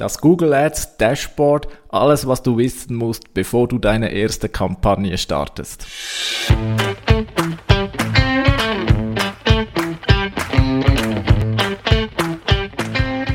Das 0.00 0.18
Google 0.18 0.54
Ads 0.54 0.96
Dashboard, 0.96 1.68
alles 1.90 2.26
was 2.26 2.42
du 2.42 2.56
wissen 2.56 2.96
musst, 2.96 3.34
bevor 3.34 3.68
du 3.68 3.78
deine 3.78 4.10
erste 4.10 4.48
Kampagne 4.48 5.18
startest. 5.18 5.86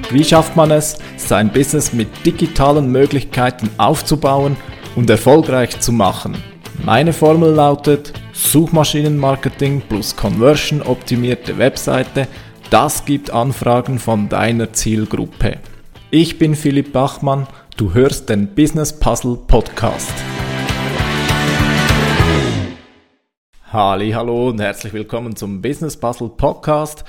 Wie 0.09 0.23
schafft 0.23 0.55
man 0.55 0.71
es, 0.71 0.97
sein 1.17 1.51
Business 1.51 1.93
mit 1.93 2.25
digitalen 2.25 2.91
Möglichkeiten 2.91 3.69
aufzubauen 3.77 4.57
und 4.95 5.07
erfolgreich 5.07 5.79
zu 5.81 5.91
machen? 5.91 6.35
Meine 6.83 7.13
Formel 7.13 7.51
lautet 7.51 8.11
Suchmaschinenmarketing 8.33 9.83
plus 9.87 10.15
Conversion 10.15 10.81
optimierte 10.81 11.59
Webseite, 11.59 12.27
das 12.71 13.05
gibt 13.05 13.29
Anfragen 13.29 13.99
von 13.99 14.29
deiner 14.29 14.73
Zielgruppe. 14.73 15.59
Ich 16.17 16.39
bin 16.39 16.55
Philipp 16.55 16.93
Bachmann, 16.93 17.45
du 17.75 17.93
hörst 17.93 18.29
den 18.29 18.47
Business 18.55 18.97
Puzzle 18.97 19.37
Podcast. 19.47 20.13
Halli, 23.73 24.11
hallo 24.11 24.47
und 24.47 24.61
herzlich 24.61 24.93
willkommen 24.93 25.35
zum 25.35 25.61
Business 25.61 25.97
Puzzle 25.97 26.29
Podcast. 26.29 27.03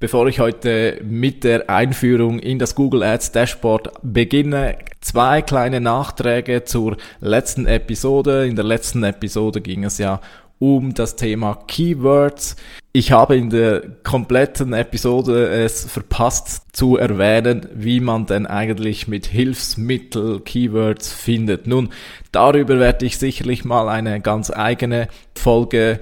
Bevor 0.00 0.26
ich 0.26 0.40
heute 0.40 1.00
mit 1.04 1.44
der 1.44 1.70
Einführung 1.70 2.40
in 2.40 2.58
das 2.58 2.74
Google 2.74 3.04
Ads 3.04 3.30
Dashboard 3.30 3.92
beginne, 4.02 4.78
zwei 5.00 5.40
kleine 5.40 5.80
Nachträge 5.80 6.64
zur 6.64 6.96
letzten 7.20 7.64
Episode. 7.64 8.48
In 8.48 8.56
der 8.56 8.64
letzten 8.64 9.04
Episode 9.04 9.60
ging 9.60 9.84
es 9.84 9.98
ja 9.98 10.20
um 10.58 10.94
das 10.94 11.16
Thema 11.16 11.54
Keywords. 11.66 12.56
Ich 12.92 13.12
habe 13.12 13.36
in 13.36 13.50
der 13.50 13.82
kompletten 14.02 14.72
Episode 14.72 15.48
es 15.48 15.84
verpasst 15.84 16.62
zu 16.72 16.96
erwähnen, 16.96 17.68
wie 17.74 18.00
man 18.00 18.26
denn 18.26 18.46
eigentlich 18.46 19.06
mit 19.06 19.26
Hilfsmittel 19.26 20.40
Keywords 20.40 21.12
findet. 21.12 21.66
Nun, 21.66 21.90
darüber 22.32 22.80
werde 22.80 23.06
ich 23.06 23.18
sicherlich 23.18 23.64
mal 23.64 23.88
eine 23.88 24.20
ganz 24.20 24.50
eigene 24.50 25.08
Folge 25.34 26.00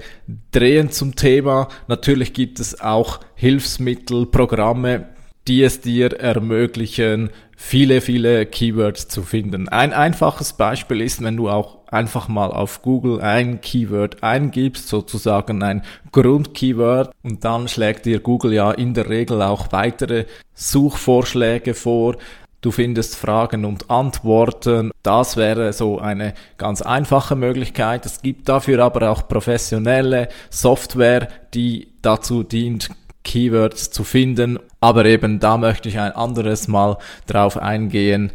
drehen 0.51 0.89
zum 0.89 1.15
Thema. 1.15 1.67
Natürlich 1.87 2.33
gibt 2.33 2.59
es 2.59 2.81
auch 2.81 3.19
Hilfsmittel, 3.35 4.25
Programme, 4.25 5.09
die 5.47 5.63
es 5.63 5.81
dir 5.81 6.19
ermöglichen, 6.19 7.29
viele, 7.57 8.01
viele 8.01 8.45
Keywords 8.45 9.09
zu 9.09 9.23
finden. 9.23 9.67
Ein 9.67 9.91
einfaches 9.91 10.53
Beispiel 10.53 11.01
ist, 11.01 11.21
wenn 11.21 11.35
du 11.35 11.49
auch 11.49 11.79
einfach 11.87 12.27
mal 12.27 12.51
auf 12.51 12.83
Google 12.83 13.19
ein 13.19 13.59
Keyword 13.59 14.23
eingibst, 14.23 14.87
sozusagen 14.87 15.63
ein 15.63 15.81
Grundkeyword, 16.11 17.11
und 17.23 17.43
dann 17.43 17.67
schlägt 17.67 18.05
dir 18.05 18.19
Google 18.19 18.53
ja 18.53 18.71
in 18.71 18.93
der 18.93 19.09
Regel 19.09 19.41
auch 19.41 19.71
weitere 19.71 20.25
Suchvorschläge 20.53 21.73
vor. 21.73 22.15
Du 22.61 22.71
findest 22.71 23.15
Fragen 23.15 23.65
und 23.65 23.89
Antworten. 23.89 24.91
Das 25.03 25.35
wäre 25.35 25.73
so 25.73 25.99
eine 25.99 26.33
ganz 26.57 26.81
einfache 26.81 27.35
Möglichkeit. 27.35 28.05
Es 28.05 28.21
gibt 28.21 28.49
dafür 28.49 28.83
aber 28.83 29.09
auch 29.09 29.27
professionelle 29.27 30.29
Software, 30.49 31.27
die 31.53 31.87
dazu 32.01 32.43
dient, 32.43 32.89
Keywords 33.27 33.91
zu 33.91 34.03
finden. 34.03 34.57
Aber 34.79 35.05
eben 35.05 35.39
da 35.39 35.57
möchte 35.57 35.89
ich 35.89 35.99
ein 35.99 36.13
anderes 36.13 36.67
Mal 36.67 36.97
drauf 37.27 37.57
eingehen. 37.57 38.31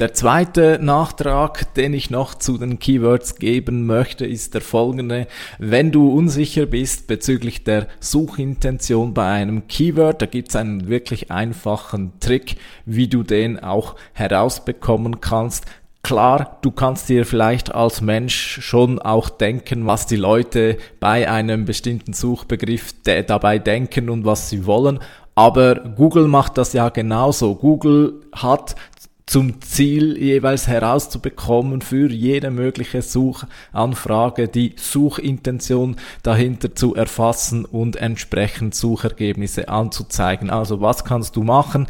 Der 0.00 0.12
zweite 0.12 0.80
Nachtrag, 0.82 1.72
den 1.74 1.94
ich 1.94 2.10
noch 2.10 2.34
zu 2.34 2.58
den 2.58 2.80
Keywords 2.80 3.36
geben 3.36 3.86
möchte, 3.86 4.26
ist 4.26 4.54
der 4.54 4.60
folgende. 4.60 5.28
Wenn 5.60 5.92
du 5.92 6.10
unsicher 6.10 6.66
bist 6.66 7.06
bezüglich 7.06 7.62
der 7.62 7.86
Suchintention 8.00 9.14
bei 9.14 9.30
einem 9.30 9.68
Keyword, 9.68 10.20
da 10.20 10.26
gibt 10.26 10.48
es 10.48 10.56
einen 10.56 10.88
wirklich 10.88 11.30
einfachen 11.30 12.18
Trick, 12.18 12.56
wie 12.86 13.06
du 13.06 13.22
den 13.22 13.60
auch 13.60 13.94
herausbekommen 14.14 15.20
kannst. 15.20 15.66
Klar, 16.04 16.58
du 16.60 16.70
kannst 16.70 17.08
dir 17.08 17.24
vielleicht 17.24 17.74
als 17.74 18.02
Mensch 18.02 18.60
schon 18.60 18.98
auch 18.98 19.30
denken, 19.30 19.86
was 19.86 20.06
die 20.06 20.16
Leute 20.16 20.76
bei 21.00 21.30
einem 21.30 21.64
bestimmten 21.64 22.12
Suchbegriff 22.12 22.94
dabei 23.04 23.58
denken 23.58 24.10
und 24.10 24.26
was 24.26 24.50
sie 24.50 24.66
wollen. 24.66 24.98
Aber 25.34 25.76
Google 25.76 26.28
macht 26.28 26.58
das 26.58 26.74
ja 26.74 26.90
genauso. 26.90 27.54
Google 27.54 28.20
hat 28.34 28.76
zum 29.24 29.62
Ziel 29.62 30.18
jeweils 30.18 30.68
herauszubekommen 30.68 31.80
für 31.80 32.10
jede 32.10 32.50
mögliche 32.50 33.00
Suchanfrage, 33.00 34.48
die 34.48 34.74
Suchintention 34.76 35.96
dahinter 36.22 36.74
zu 36.74 36.94
erfassen 36.94 37.64
und 37.64 37.96
entsprechend 37.96 38.74
Suchergebnisse 38.74 39.70
anzuzeigen. 39.70 40.50
Also 40.50 40.82
was 40.82 41.06
kannst 41.06 41.34
du 41.36 41.44
machen? 41.44 41.86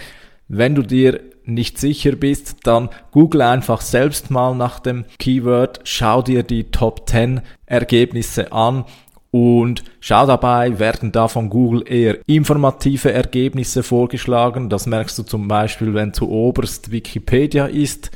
Wenn 0.47 0.77
du 0.77 0.83
dir 0.83 1.21
nicht 1.47 1.79
sicher 1.79 2.13
bist, 2.13 2.59
dann 2.65 2.89
google 3.11 3.43
einfach 3.43 3.81
selbst 3.81 4.31
mal 4.31 4.55
nach 4.55 4.81
dem 4.81 5.05
Keyword, 5.19 5.81
schau 5.85 6.23
dir 6.23 6.43
die 6.43 6.65
Top 6.65 7.09
10 7.09 7.41
Ergebnisse 7.67 8.53
an 8.53 8.85
und 9.31 9.83
schau 9.99 10.27
dabei, 10.27 10.79
werden 10.79 11.11
da 11.11 11.27
von 11.27 11.51
Google 11.51 11.83
eher 11.87 12.19
informative 12.27 13.13
Ergebnisse 13.13 13.83
vorgeschlagen. 13.83 14.69
Das 14.69 14.87
merkst 14.87 15.19
du 15.19 15.25
zum 15.25 15.49
Beispiel, 15.49 15.93
wenn 15.93 16.15
zu 16.15 16.31
oberst 16.31 16.93
Wikipedia 16.93 17.67
ist. 17.67 18.13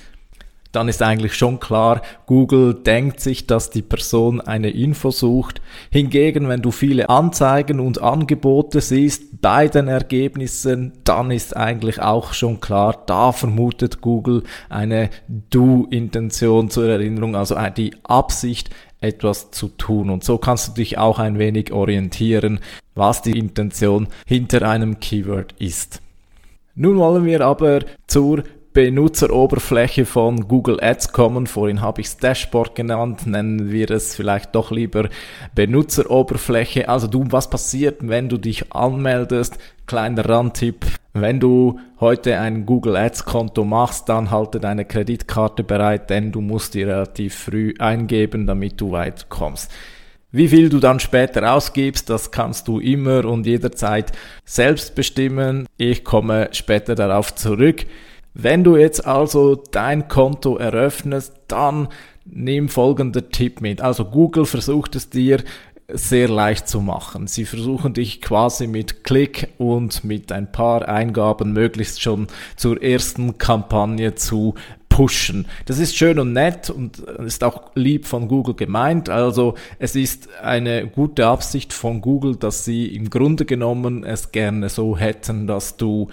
Dann 0.73 0.89
ist 0.89 1.03
eigentlich 1.03 1.35
schon 1.35 1.61
klar, 1.61 2.03
Google 2.27 2.75
denkt 2.75 3.21
sich, 3.21 3.47
dass 3.47 3.71
die 3.71 3.83
Person 3.83 4.41
eine 4.41 4.71
Info 4.71 5.11
sucht. 5.11 5.63
Hingegen, 5.91 6.49
wenn 6.49 6.61
du 6.61 6.71
viele 6.71 7.09
Anzeigen 7.09 7.81
und 7.81 8.03
Angebote 8.03 8.83
siehst 8.83 9.41
bei 9.41 9.69
den 9.69 9.89
Ergebnissen, 9.89 10.93
dann 11.05 11.31
ist 11.31 11.57
eigentlich 11.57 12.03
auch 12.03 12.35
schon 12.35 12.61
klar, 12.61 13.03
da 13.07 13.33
vermutet 13.33 14.03
Google 14.03 14.43
eine 14.69 15.09
Do-Intention 15.29 16.69
zur 16.69 16.89
Erinnerung, 16.89 17.35
also 17.35 17.57
die 17.75 17.95
Absicht, 18.03 18.71
etwas 19.01 19.51
zu 19.53 19.69
tun. 19.69 20.11
Und 20.11 20.25
so 20.25 20.39
kannst 20.39 20.69
du 20.69 20.73
dich 20.73 20.99
auch 20.99 21.19
ein 21.19 21.39
wenig 21.39 21.73
orientieren, 21.73 22.61
was 22.95 23.23
die 23.23 23.39
Intention 23.39 24.09
hinter 24.27 24.69
einem 24.69 24.99
Keyword 25.01 25.55
ist. 25.59 26.03
Nun 26.75 26.99
wollen 26.99 27.25
wir 27.25 27.41
aber 27.41 27.81
zur 28.07 28.43
Benutzeroberfläche 28.79 30.07
von 30.07 30.47
Google 30.47 30.79
Ads 30.81 31.11
kommen. 31.11 31.49
Vorhin 31.49 31.81
habe 31.81 32.01
ich 32.01 32.07
es 32.07 32.17
Dashboard 32.19 32.77
genannt, 32.77 33.27
nennen 33.27 33.73
wir 33.73 33.91
es 33.91 34.15
vielleicht 34.15 34.55
doch 34.55 34.71
lieber 34.71 35.09
Benutzeroberfläche. 35.57 36.89
Also 36.89 37.09
du, 37.09 37.25
was 37.29 37.51
passiert, 37.51 37.97
wenn 38.03 38.29
du 38.29 38.39
dich 38.39 38.73
anmeldest? 38.73 39.59
Kleiner 39.89 40.29
Randtipp. 40.29 40.87
Wenn 41.13 41.41
du 41.41 41.81
heute 41.99 42.39
ein 42.39 42.67
Google 42.67 42.97
Ads 42.97 43.25
Konto 43.25 43.65
machst, 43.65 44.09
dann 44.09 44.31
halte 44.31 44.61
deine 44.61 44.85
Kreditkarte 44.85 45.65
bereit, 45.65 46.09
denn 46.09 46.31
du 46.31 46.41
musst 46.41 46.75
die 46.75 46.85
relativ 46.85 47.35
früh 47.35 47.75
eingeben, 47.81 48.47
damit 48.47 48.81
du 48.81 48.93
weit 48.93 49.29
kommst. 49.29 49.73
Wie 50.31 50.47
viel 50.47 50.69
du 50.69 50.79
dann 50.79 51.01
später 51.01 51.53
ausgibst, 51.53 52.09
das 52.11 52.31
kannst 52.31 52.69
du 52.69 52.79
immer 52.79 53.25
und 53.25 53.45
jederzeit 53.45 54.13
selbst 54.45 54.95
bestimmen. 54.95 55.67
Ich 55.79 56.05
komme 56.05 56.51
später 56.53 56.95
darauf 56.95 57.35
zurück. 57.35 57.85
Wenn 58.41 58.63
du 58.63 58.77
jetzt 58.77 59.05
also 59.05 59.57
dein 59.57 60.07
Konto 60.07 60.59
eröffnest, 60.59 61.35
dann 61.49 61.89
nimm 62.25 62.69
folgender 62.69 63.31
Tipp 63.31 63.61
mit. 63.61 63.81
Also 63.81 64.05
Google 64.05 64.47
versucht 64.47 64.95
es 64.95 65.11
dir 65.11 65.43
sehr 65.89 66.29
leicht 66.29 66.69
zu 66.69 66.81
machen. 66.81 67.27
Sie 67.27 67.45
versuchen 67.45 67.95
dich 67.95 68.21
quasi 68.23 68.69
mit 68.69 69.03
Klick 69.03 69.49
und 69.59 70.05
mit 70.05 70.31
ein 70.31 70.53
paar 70.53 70.87
Eingaben 70.89 71.53
möglichst 71.53 72.01
schon 72.01 72.29
zur 72.55 72.81
ersten 72.81 73.39
Kampagne 73.39 74.15
zu 74.15 74.55
pushen. 74.89 75.49
Das 75.67 75.81
ist 75.81 75.97
schön 75.97 76.21
und 76.21 76.33
nett 76.33 76.71
und 76.71 77.01
ist 77.01 77.43
auch 77.43 77.73
lieb 77.75 78.07
von 78.07 78.29
Google 78.29 78.55
gemeint. 78.55 79.09
Also 79.09 79.55
es 79.81 79.97
ist 79.97 80.29
eine 80.43 80.87
gute 80.87 81.27
Absicht 81.27 81.73
von 81.73 82.01
Google, 82.01 82.37
dass 82.37 82.65
sie 82.65 82.87
im 82.95 83.11
Grunde 83.11 83.47
genommen 83.47 84.05
es 84.05 84.31
gerne 84.31 84.69
so 84.69 84.97
hätten, 84.97 85.49
dass 85.49 85.77
du 85.77 86.07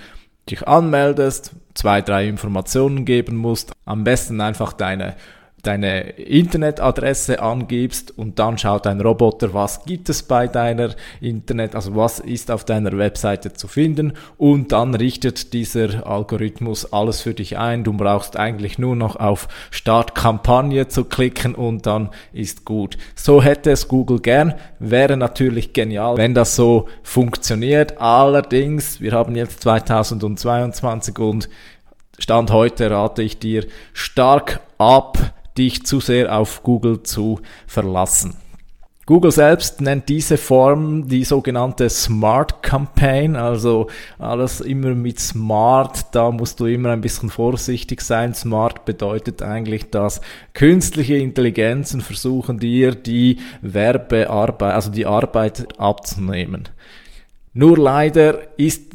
dich 0.50 0.68
anmeldest, 0.68 1.52
zwei, 1.76 2.02
drei 2.02 2.28
Informationen 2.28 3.06
geben 3.06 3.36
musst. 3.36 3.74
Am 3.86 4.04
besten 4.04 4.42
einfach 4.42 4.74
deine 4.74 5.16
deine 5.66 6.12
Internetadresse 6.12 7.42
angibst 7.42 8.18
und 8.18 8.40
dann 8.40 8.58
schaut 8.58 8.88
ein 8.88 9.02
Roboter, 9.02 9.54
was 9.54 9.84
gibt 9.86 10.10
es 10.10 10.24
bei 10.24 10.48
deiner 10.48 10.96
Internet, 11.22 11.76
also 11.76 11.96
was 11.96 12.20
ist 12.20 12.52
auf 12.52 12.66
deiner 12.66 12.98
Webseite 12.98 13.54
zu 13.54 13.68
finden 13.68 14.14
und 14.38 14.72
dann 14.72 14.94
richtet 14.94 15.54
dieser 15.54 16.06
Algorithmus 16.08 16.92
alles 16.94 17.22
für 17.22 17.34
dich 17.34 17.58
ein. 17.58 17.84
Du 17.84 17.94
brauchst 17.94 18.38
eigentlich 18.38 18.78
nur 18.78 18.96
noch 18.96 19.16
auf 19.16 19.48
Start 19.72 20.16
Kampagne 20.16 20.88
zu 20.88 21.06
klicken 21.06 21.56
und 21.56 21.86
dann 21.86 22.10
ist 22.34 22.66
gut. 22.66 22.98
So 23.16 23.42
hätte 23.42 23.72
es 23.72 23.88
Google 23.88 24.20
gern, 24.20 24.54
wäre 24.80 25.18
natürlich 25.18 25.74
genial, 25.74 26.18
wenn 26.18 26.34
das 26.34 26.56
so 26.56 26.88
funktioniert. 27.04 28.00
Allerdings, 28.00 29.02
wir 29.02 29.14
haben 29.14 29.36
jetzt 29.36 29.62
2022 29.62 31.20
und 31.20 31.50
Stand 32.18 32.52
heute 32.52 32.90
rate 32.92 33.24
ich 33.24 33.40
dir 33.40 33.66
stark 33.94 34.62
ab, 34.78 35.18
dich 35.58 35.86
zu 35.86 36.00
sehr 36.00 36.38
auf 36.38 36.64
Google 36.64 37.04
zu 37.04 37.40
verlassen. 37.68 38.36
Google 39.08 39.32
selbst 39.32 39.82
nennt 39.82 40.10
diese 40.10 40.36
Form 40.36 41.08
die 41.08 41.24
sogenannte 41.26 41.92
Smart 41.92 42.64
Campaign, 42.64 43.36
also 43.36 43.86
alles 44.18 44.62
immer 44.62 44.96
mit 44.96 45.20
Smart, 45.20 46.08
da 46.16 46.32
musst 46.32 46.60
du 46.60 46.66
immer 46.66 46.90
ein 46.90 47.02
bisschen 47.02 47.30
vorsichtig 47.30 48.02
sein. 48.02 48.34
Smart 48.34 48.84
bedeutet 48.84 49.44
eigentlich, 49.44 49.92
dass 49.92 50.22
künstliche 50.56 51.18
Intelligenzen 51.18 52.02
versuchen 52.02 52.58
dir 52.58 52.96
die 52.96 53.38
Werbearbeit, 53.62 54.74
also 54.74 54.90
die 54.90 55.06
Arbeit 55.06 55.80
abzunehmen. 55.80 56.70
Nur 57.54 57.78
leider 57.78 58.58
ist 58.58 58.95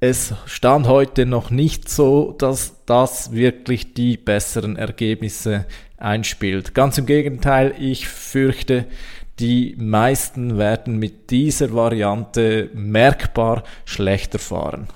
es 0.00 0.34
stand 0.44 0.86
heute 0.86 1.26
noch 1.26 1.50
nicht 1.50 1.88
so, 1.88 2.34
dass 2.38 2.84
das 2.84 3.32
wirklich 3.32 3.94
die 3.94 4.16
besseren 4.16 4.76
Ergebnisse 4.76 5.66
einspielt. 5.96 6.74
Ganz 6.74 6.98
im 6.98 7.06
Gegenteil, 7.06 7.74
ich 7.78 8.06
fürchte, 8.08 8.86
die 9.38 9.74
meisten 9.78 10.58
werden 10.58 10.98
mit 10.98 11.30
dieser 11.30 11.72
Variante 11.74 12.70
merkbar 12.74 13.64
schlechter 13.84 14.38
fahren. 14.38 14.88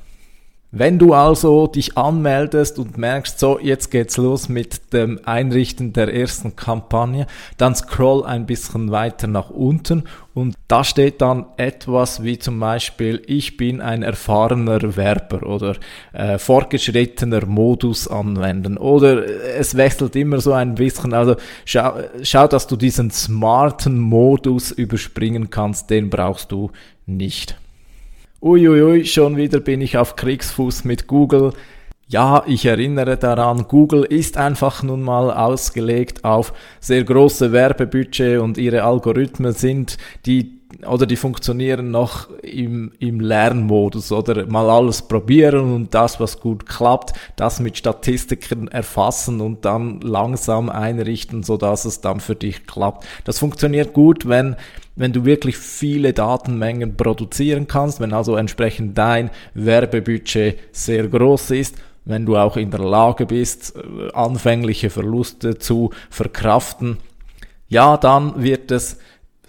Wenn 0.72 1.00
du 1.00 1.14
also 1.14 1.66
dich 1.66 1.98
anmeldest 1.98 2.78
und 2.78 2.96
merkst, 2.96 3.40
so, 3.40 3.58
jetzt 3.58 3.90
geht's 3.90 4.16
los 4.16 4.48
mit 4.48 4.92
dem 4.92 5.18
Einrichten 5.24 5.92
der 5.92 6.14
ersten 6.14 6.54
Kampagne, 6.54 7.26
dann 7.56 7.74
scroll 7.74 8.24
ein 8.24 8.46
bisschen 8.46 8.92
weiter 8.92 9.26
nach 9.26 9.50
unten 9.50 10.04
und 10.32 10.54
da 10.68 10.84
steht 10.84 11.22
dann 11.22 11.46
etwas 11.56 12.22
wie 12.22 12.38
zum 12.38 12.60
Beispiel, 12.60 13.20
ich 13.26 13.56
bin 13.56 13.80
ein 13.80 14.04
erfahrener 14.04 14.96
Werber 14.96 15.44
oder 15.44 15.74
äh, 16.12 16.38
fortgeschrittener 16.38 17.46
Modus 17.46 18.06
anwenden 18.06 18.76
oder 18.76 19.26
es 19.26 19.76
wechselt 19.76 20.14
immer 20.14 20.40
so 20.40 20.52
ein 20.52 20.76
bisschen, 20.76 21.14
also 21.14 21.34
schau, 21.64 21.94
schau, 22.22 22.46
dass 22.46 22.68
du 22.68 22.76
diesen 22.76 23.10
smarten 23.10 23.98
Modus 23.98 24.70
überspringen 24.70 25.50
kannst, 25.50 25.90
den 25.90 26.10
brauchst 26.10 26.52
du 26.52 26.70
nicht. 27.06 27.56
Uiuiui, 28.42 29.04
schon 29.04 29.36
wieder 29.36 29.60
bin 29.60 29.82
ich 29.82 29.98
auf 29.98 30.16
Kriegsfuß 30.16 30.84
mit 30.84 31.06
Google. 31.06 31.52
Ja, 32.08 32.42
ich 32.46 32.64
erinnere 32.64 33.18
daran, 33.18 33.66
Google 33.68 34.04
ist 34.04 34.38
einfach 34.38 34.82
nun 34.82 35.02
mal 35.02 35.30
ausgelegt 35.30 36.24
auf 36.24 36.54
sehr 36.80 37.04
große 37.04 37.52
Werbebudget 37.52 38.40
und 38.40 38.56
ihre 38.56 38.84
Algorithmen 38.84 39.52
sind 39.52 39.98
die 40.24 40.59
oder 40.86 41.06
die 41.06 41.16
funktionieren 41.16 41.90
noch 41.90 42.28
im, 42.42 42.92
im 42.98 43.20
Lernmodus 43.20 44.12
oder 44.12 44.46
mal 44.46 44.68
alles 44.70 45.02
probieren 45.02 45.74
und 45.74 45.94
das, 45.94 46.20
was 46.20 46.40
gut 46.40 46.66
klappt, 46.66 47.12
das 47.36 47.60
mit 47.60 47.76
Statistiken 47.76 48.68
erfassen 48.68 49.40
und 49.40 49.64
dann 49.64 50.00
langsam 50.00 50.68
einrichten, 50.68 51.42
so 51.42 51.56
dass 51.56 51.84
es 51.84 52.00
dann 52.00 52.20
für 52.20 52.34
dich 52.34 52.66
klappt. 52.66 53.06
Das 53.24 53.38
funktioniert 53.38 53.92
gut, 53.92 54.28
wenn 54.28 54.56
wenn 54.96 55.14
du 55.14 55.24
wirklich 55.24 55.56
viele 55.56 56.12
Datenmengen 56.12 56.96
produzieren 56.96 57.66
kannst, 57.66 58.00
wenn 58.00 58.12
also 58.12 58.36
entsprechend 58.36 58.98
dein 58.98 59.30
Werbebudget 59.54 60.58
sehr 60.72 61.08
groß 61.08 61.52
ist, 61.52 61.76
wenn 62.04 62.26
du 62.26 62.36
auch 62.36 62.58
in 62.58 62.70
der 62.70 62.80
Lage 62.80 63.24
bist, 63.24 63.74
äh, 63.76 64.12
anfängliche 64.12 64.90
Verluste 64.90 65.58
zu 65.58 65.90
verkraften, 66.10 66.98
ja, 67.68 67.96
dann 67.96 68.42
wird 68.42 68.70
es 68.70 68.98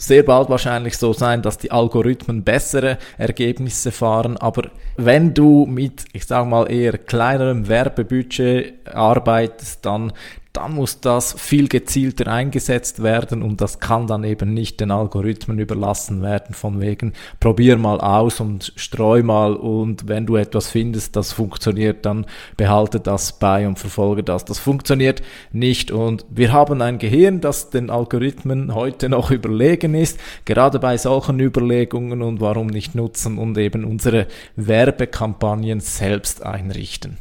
sehr 0.01 0.23
bald 0.23 0.49
wahrscheinlich 0.49 0.97
so 0.97 1.13
sein, 1.13 1.43
dass 1.43 1.59
die 1.59 1.69
Algorithmen 1.69 2.43
bessere 2.43 2.97
Ergebnisse 3.19 3.91
fahren. 3.91 4.35
Aber 4.37 4.63
wenn 4.97 5.35
du 5.35 5.67
mit, 5.67 6.05
ich 6.13 6.25
sage 6.25 6.49
mal, 6.49 6.71
eher 6.71 6.97
kleinerem 6.97 7.67
Werbebudget 7.67 8.73
arbeitest, 8.87 9.85
dann 9.85 10.11
dann 10.53 10.75
muss 10.75 10.99
das 10.99 11.33
viel 11.39 11.69
gezielter 11.69 12.27
eingesetzt 12.27 13.01
werden 13.01 13.41
und 13.41 13.61
das 13.61 13.79
kann 13.79 14.07
dann 14.07 14.23
eben 14.25 14.53
nicht 14.53 14.81
den 14.81 14.91
Algorithmen 14.91 15.59
überlassen 15.59 16.21
werden 16.21 16.53
von 16.53 16.81
wegen 16.81 17.13
probier 17.39 17.77
mal 17.77 18.01
aus 18.01 18.41
und 18.41 18.73
streu 18.75 19.23
mal 19.23 19.55
und 19.55 20.09
wenn 20.09 20.25
du 20.25 20.35
etwas 20.35 20.69
findest, 20.69 21.15
das 21.15 21.31
funktioniert, 21.31 22.05
dann 22.05 22.25
behalte 22.57 22.99
das 22.99 23.39
bei 23.39 23.65
und 23.65 23.79
verfolge 23.79 24.23
das. 24.23 24.43
Das 24.43 24.59
funktioniert 24.59 25.21
nicht 25.53 25.89
und 25.89 26.25
wir 26.29 26.51
haben 26.51 26.81
ein 26.81 26.97
Gehirn, 26.97 27.39
das 27.39 27.69
den 27.69 27.89
Algorithmen 27.89 28.75
heute 28.75 29.07
noch 29.07 29.31
überlegen 29.31 29.95
ist, 29.95 30.19
gerade 30.43 30.79
bei 30.79 30.97
solchen 30.97 31.39
Überlegungen 31.39 32.21
und 32.21 32.41
warum 32.41 32.67
nicht 32.67 32.93
nutzen 32.93 33.37
und 33.37 33.57
eben 33.57 33.85
unsere 33.85 34.27
Werbekampagnen 34.57 35.79
selbst 35.79 36.43
einrichten. 36.43 37.17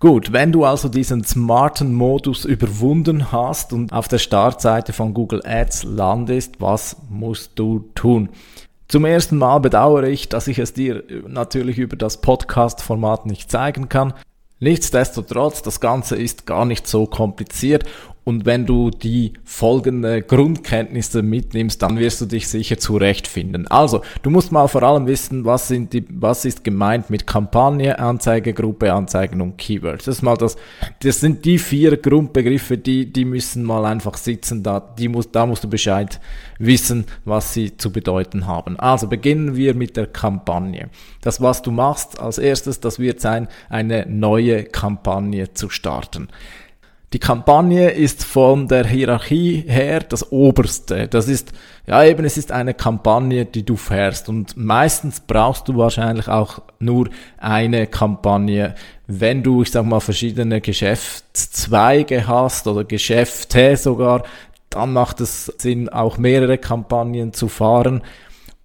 Gut, 0.00 0.32
wenn 0.32 0.52
du 0.52 0.64
also 0.64 0.88
diesen 0.88 1.24
smarten 1.24 1.92
Modus 1.92 2.44
überwunden 2.44 3.32
hast 3.32 3.72
und 3.72 3.92
auf 3.92 4.06
der 4.06 4.18
Startseite 4.18 4.92
von 4.92 5.12
Google 5.12 5.42
Ads 5.44 5.82
landest, 5.82 6.60
was 6.60 6.98
musst 7.10 7.58
du 7.58 7.90
tun? 7.96 8.28
Zum 8.86 9.04
ersten 9.04 9.38
Mal 9.38 9.58
bedauere 9.58 10.06
ich, 10.06 10.28
dass 10.28 10.46
ich 10.46 10.60
es 10.60 10.72
dir 10.72 11.02
natürlich 11.26 11.78
über 11.78 11.96
das 11.96 12.20
Podcast-Format 12.20 13.26
nicht 13.26 13.50
zeigen 13.50 13.88
kann. 13.88 14.14
Nichtsdestotrotz, 14.60 15.62
das 15.62 15.80
Ganze 15.80 16.14
ist 16.14 16.46
gar 16.46 16.64
nicht 16.64 16.86
so 16.86 17.06
kompliziert 17.06 17.82
und 18.28 18.44
wenn 18.44 18.66
du 18.66 18.90
die 18.90 19.32
folgende 19.42 20.20
Grundkenntnisse 20.20 21.22
mitnimmst, 21.22 21.80
dann 21.80 21.98
wirst 21.98 22.20
du 22.20 22.26
dich 22.26 22.46
sicher 22.46 22.76
zurechtfinden. 22.76 23.66
Also, 23.68 24.02
du 24.20 24.28
musst 24.28 24.52
mal 24.52 24.68
vor 24.68 24.82
allem 24.82 25.06
wissen, 25.06 25.46
was 25.46 25.68
sind 25.68 25.94
die, 25.94 26.04
was 26.10 26.44
ist 26.44 26.62
gemeint 26.62 27.08
mit 27.08 27.26
Kampagne, 27.26 27.98
Anzeigegruppe, 27.98 28.92
Anzeigen 28.92 29.40
und 29.40 29.56
Keywords. 29.56 30.04
Das 30.04 30.16
ist 30.16 30.22
mal 30.22 30.36
das, 30.36 30.58
das 31.02 31.20
sind 31.20 31.46
die 31.46 31.56
vier 31.56 31.96
Grundbegriffe, 31.96 32.76
die, 32.76 33.10
die 33.10 33.24
müssen 33.24 33.64
mal 33.64 33.86
einfach 33.86 34.18
sitzen, 34.18 34.62
da, 34.62 34.78
die 34.78 35.08
muss, 35.08 35.30
da 35.30 35.46
musst 35.46 35.64
du 35.64 35.70
Bescheid 35.70 36.20
wissen, 36.58 37.06
was 37.24 37.54
sie 37.54 37.78
zu 37.78 37.90
bedeuten 37.90 38.46
haben. 38.46 38.78
Also, 38.78 39.06
beginnen 39.06 39.56
wir 39.56 39.72
mit 39.72 39.96
der 39.96 40.06
Kampagne. 40.06 40.90
Das, 41.22 41.40
was 41.40 41.62
du 41.62 41.70
machst 41.70 42.20
als 42.20 42.36
erstes, 42.36 42.78
das 42.80 42.98
wird 42.98 43.22
sein, 43.22 43.48
eine 43.70 44.04
neue 44.06 44.64
Kampagne 44.64 45.54
zu 45.54 45.70
starten. 45.70 46.28
Die 47.14 47.18
Kampagne 47.18 47.88
ist 47.90 48.22
von 48.22 48.68
der 48.68 48.86
Hierarchie 48.86 49.64
her 49.66 50.00
das 50.00 50.30
Oberste. 50.30 51.08
Das 51.08 51.26
ist, 51.26 51.52
ja 51.86 52.04
eben, 52.04 52.26
es 52.26 52.36
ist 52.36 52.52
eine 52.52 52.74
Kampagne, 52.74 53.46
die 53.46 53.64
du 53.64 53.76
fährst. 53.76 54.28
Und 54.28 54.58
meistens 54.58 55.20
brauchst 55.20 55.68
du 55.68 55.76
wahrscheinlich 55.78 56.28
auch 56.28 56.60
nur 56.78 57.08
eine 57.38 57.86
Kampagne, 57.86 58.74
wenn 59.06 59.42
du, 59.42 59.62
ich 59.62 59.70
sag 59.70 59.86
mal, 59.86 60.00
verschiedene 60.00 60.60
Geschäftszweige 60.60 62.26
hast 62.26 62.66
oder 62.66 62.84
Geschäfte 62.84 63.78
sogar, 63.78 64.24
dann 64.68 64.92
macht 64.92 65.22
es 65.22 65.46
Sinn, 65.46 65.88
auch 65.88 66.18
mehrere 66.18 66.58
Kampagnen 66.58 67.32
zu 67.32 67.48
fahren. 67.48 68.02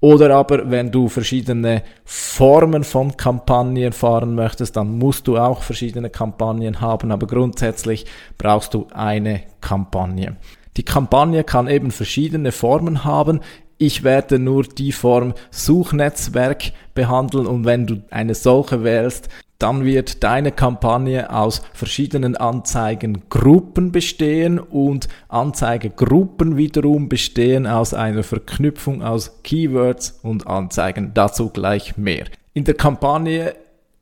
Oder 0.04 0.36
aber, 0.36 0.70
wenn 0.70 0.92
du 0.92 1.08
verschiedene 1.08 1.82
Formen 2.04 2.84
von 2.84 3.16
Kampagnen 3.16 3.94
fahren 3.94 4.36
möchtest, 4.36 4.76
dann 4.76 4.98
musst 4.98 5.30
du 5.30 5.38
auch 5.38 5.64
verschiedene 5.64 6.10
Kampagnen 6.10 6.82
haben, 6.82 7.10
aber 7.10 7.26
grundsätzlich 7.26 8.06
brauchst 8.38 8.74
du 8.74 8.86
eine 8.94 9.44
Kampagne. 9.62 10.36
Die 10.76 10.84
Kampagne 10.84 11.46
kann 11.46 11.70
eben 11.70 11.90
verschiedene 11.90 12.52
Formen 12.52 13.06
haben. 13.06 13.40
Ich 13.78 14.04
werde 14.04 14.40
nur 14.40 14.64
die 14.64 14.92
Form 14.92 15.36
Suchnetzwerk 15.52 16.74
behandeln 16.94 17.48
und 17.48 17.64
wenn 17.64 17.88
du 17.88 18.04
eine 18.10 18.36
solche 18.36 18.84
wählst, 18.84 19.30
dann 19.64 19.86
wird 19.86 20.26
deine 20.26 20.52
Kampagne 20.52 21.34
aus 21.34 21.62
verschiedenen 21.72 22.36
Anzeigengruppen 22.36 23.94
bestehen 23.94 24.60
und 24.60 25.08
Anzeigegruppen 25.30 26.58
wiederum 26.58 27.08
bestehen 27.08 27.66
aus 27.66 27.94
einer 27.94 28.24
Verknüpfung 28.24 29.02
aus 29.02 29.42
Keywords 29.44 30.20
und 30.22 30.48
Anzeigen. 30.48 31.12
Dazu 31.14 31.50
gleich 31.50 31.96
mehr. 31.96 32.26
In 32.54 32.66
der 32.66 32.74
Kampagne 32.74 33.56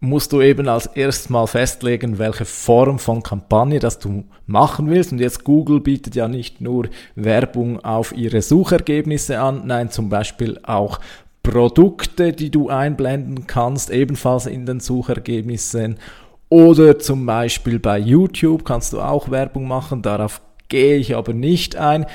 musst 0.03 0.33
du 0.33 0.41
eben 0.41 0.67
als 0.67 0.87
erstes 0.87 1.29
mal 1.29 1.45
festlegen, 1.45 2.17
welche 2.17 2.45
Form 2.45 2.97
von 2.97 3.21
Kampagne 3.21 3.77
das 3.77 3.99
du 3.99 4.23
machen 4.47 4.89
willst. 4.89 5.11
Und 5.11 5.19
jetzt 5.19 5.43
Google 5.43 5.79
bietet 5.79 6.15
ja 6.15 6.27
nicht 6.27 6.59
nur 6.59 6.89
Werbung 7.13 7.85
auf 7.85 8.17
ihre 8.17 8.41
Suchergebnisse 8.41 9.39
an, 9.39 9.67
nein, 9.67 9.91
zum 9.91 10.09
Beispiel 10.09 10.59
auch 10.63 10.99
Produkte, 11.43 12.33
die 12.33 12.51
du 12.51 12.69
einblenden 12.69 13.47
kannst, 13.47 13.89
ebenfalls 13.89 14.45
in 14.45 14.65
den 14.65 14.79
Suchergebnissen. 14.79 15.97
Oder 16.49 16.99
zum 16.99 17.25
Beispiel 17.25 17.79
bei 17.79 17.97
YouTube 17.97 18.65
kannst 18.65 18.93
du 18.93 19.01
auch 19.01 19.31
Werbung 19.31 19.67
machen, 19.67 20.01
darauf 20.01 20.41
gehe 20.67 20.97
ich 20.97 21.15
aber 21.15 21.33
nicht 21.33 21.75
ein. 21.75 22.05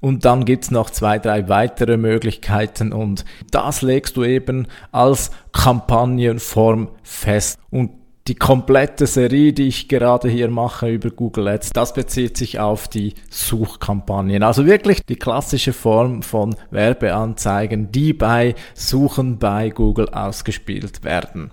Und 0.00 0.24
dann 0.24 0.46
gibt's 0.46 0.70
noch 0.70 0.88
zwei, 0.90 1.18
drei 1.18 1.48
weitere 1.48 1.98
Möglichkeiten 1.98 2.92
und 2.92 3.26
das 3.50 3.82
legst 3.82 4.16
du 4.16 4.24
eben 4.24 4.66
als 4.92 5.30
Kampagnenform 5.52 6.88
fest. 7.02 7.58
Und 7.70 7.90
die 8.30 8.36
komplette 8.36 9.08
Serie, 9.08 9.52
die 9.52 9.66
ich 9.66 9.88
gerade 9.88 10.28
hier 10.28 10.48
mache 10.48 10.88
über 10.88 11.10
Google 11.10 11.48
Ads, 11.48 11.70
das 11.70 11.92
bezieht 11.92 12.36
sich 12.36 12.60
auf 12.60 12.86
die 12.86 13.14
Suchkampagnen. 13.28 14.44
Also 14.44 14.66
wirklich 14.66 15.04
die 15.04 15.16
klassische 15.16 15.72
Form 15.72 16.22
von 16.22 16.54
Werbeanzeigen, 16.70 17.90
die 17.90 18.12
bei 18.12 18.54
Suchen 18.72 19.40
bei 19.40 19.70
Google 19.70 20.10
ausgespielt 20.10 21.02
werden. 21.02 21.50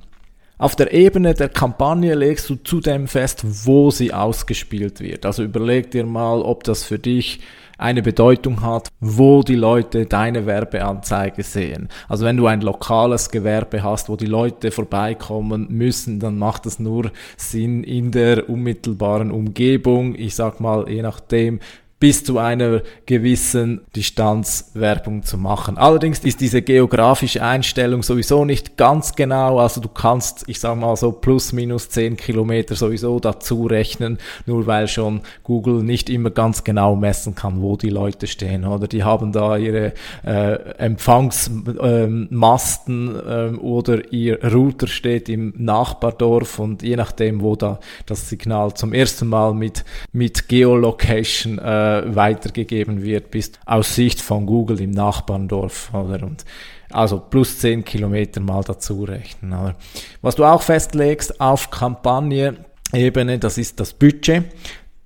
Auf 0.60 0.76
der 0.76 0.94
Ebene 0.94 1.34
der 1.34 1.50
Kampagne 1.50 2.14
legst 2.14 2.48
du 2.48 2.58
zudem 2.58 3.08
fest, 3.08 3.44
wo 3.66 3.90
sie 3.90 4.14
ausgespielt 4.14 5.00
wird. 5.00 5.26
Also 5.26 5.42
überleg 5.42 5.90
dir 5.90 6.06
mal, 6.06 6.44
ob 6.44 6.64
das 6.64 6.84
für 6.84 7.00
dich 7.00 7.40
eine 7.78 8.02
Bedeutung 8.02 8.62
hat, 8.62 8.90
wo 9.00 9.44
die 9.44 9.56
Leute 9.56 10.06
deine 10.06 10.46
Werbeanzeige 10.46 11.44
sehen. 11.44 11.90
Also 12.08 12.26
wenn 12.26 12.38
du 12.38 12.48
ein 12.48 12.62
lokales 12.62 13.30
Gewerbe 13.30 13.84
hast, 13.84 14.10
wo 14.10 14.16
die 14.16 14.26
Leute 14.26 14.72
vorbeikommen 14.72 15.68
müssen, 15.70 16.20
dann 16.20 16.38
macht 16.38 16.66
es 16.66 16.80
nur 16.80 17.12
Sinn 17.36 17.84
in 17.84 18.12
der 18.12 18.50
unmittelbaren 18.50 19.32
Umgebung. 19.32 20.16
Ich 20.16 20.36
sag 20.36 20.60
mal, 20.60 20.90
je 20.90 21.02
nachdem, 21.02 21.60
bis 22.00 22.24
zu 22.24 22.38
einer 22.38 22.84
gewissen 23.08 23.82
Distanz 23.96 24.70
Werbung 24.76 25.24
zu 25.24 25.36
machen. 25.38 25.80
Allerdings 25.80 26.20
ist 26.20 26.42
diese 26.42 26.62
geografische 26.62 27.42
Einstellung 27.42 28.04
sowieso 28.04 28.46
nicht 28.46 28.78
ganz 28.78 29.16
genau, 29.16 29.58
also 29.58 29.82
du 29.82 29.90
kannst, 29.90 30.48
ich 30.48 30.60
sag 30.60 30.78
mal 30.78 30.96
so 30.96 31.12
plus 31.12 31.54
minus 31.54 31.90
10 31.90 32.16
Kilometer 32.16 32.76
sowieso 32.76 33.20
dazu 33.20 33.66
rechnen, 33.66 34.20
nur 34.46 34.68
weil 34.68 34.88
schon 34.88 35.22
Google 35.44 35.82
nicht 35.82 36.12
immer 36.12 36.30
ganz 36.30 36.64
genau 36.64 36.96
messen 36.96 37.34
kann, 37.34 37.64
wo 37.64 37.78
die 37.78 37.90
Leute 37.90 38.28
stehen, 38.28 38.64
oder 38.64 38.88
die 38.88 39.04
haben 39.04 39.32
da 39.32 39.58
ihre 39.58 39.94
äh, 40.24 40.54
Empfangsmasten 40.78 43.10
ähm, 43.10 43.22
ähm, 43.28 43.60
oder 43.60 44.14
ihr 44.14 44.54
Router 44.54 44.86
steht 44.86 45.30
im 45.30 45.52
Nachbardorf 45.58 46.60
und 46.60 46.84
je 46.84 46.96
nachdem, 46.96 47.42
wo 47.42 47.56
da 47.56 47.80
das 48.06 48.30
Signal 48.30 48.76
zum 48.76 48.94
ersten 48.94 49.28
Mal 49.28 49.56
mit, 49.56 49.84
mit 50.12 50.48
Geolocation 50.48 51.58
äh, 51.58 51.87
äh, 51.87 51.87
weitergegeben 52.08 53.02
wird, 53.04 53.32
bist 53.32 53.60
aus 53.66 53.96
Sicht 53.96 54.22
von 54.22 54.46
Google 54.46 54.82
im 54.82 54.92
Nachbarndorf. 54.92 55.94
Oder? 55.94 56.24
Und 56.24 56.46
also 56.90 57.20
plus 57.20 57.60
10 57.60 57.84
Kilometer 57.84 58.40
mal 58.40 58.64
dazu 58.64 59.04
rechnen. 59.04 59.54
Oder? 59.54 59.76
Was 60.22 60.36
du 60.36 60.46
auch 60.46 60.62
festlegst 60.62 61.40
auf 61.42 61.70
Kampagne-Ebene, 61.70 63.40
das 63.40 63.58
ist 63.58 63.80
das 63.80 63.94
Budget. 63.94 64.46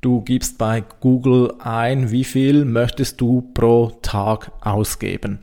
Du 0.02 0.22
gibst 0.22 0.58
bei 0.58 0.84
Google 1.00 1.54
ein, 1.60 2.10
wie 2.10 2.24
viel 2.24 2.66
möchtest 2.66 3.22
du 3.22 3.52
pro 3.54 3.92
Tag 4.02 4.52
ausgeben. 4.62 5.40